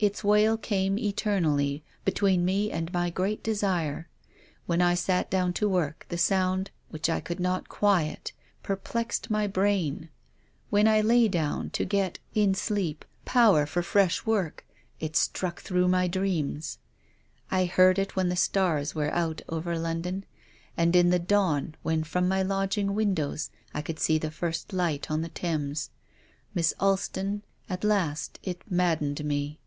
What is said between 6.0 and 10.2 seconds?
the sound— which I could not quiet— perplexed my brain.